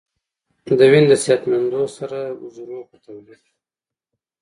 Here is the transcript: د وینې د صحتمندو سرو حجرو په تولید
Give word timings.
د 0.77 0.81
وینې 0.91 1.07
د 1.09 1.13
صحتمندو 1.23 1.81
سرو 1.95 2.21
حجرو 2.39 2.79
په 2.89 2.95
تولید 3.05 3.43